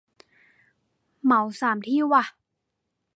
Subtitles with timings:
[1.23, 2.23] เหมาสามที่ว่ะ